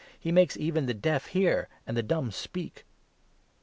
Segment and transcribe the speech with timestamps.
[0.19, 2.87] "He makes even the deaf hear and the dumb speak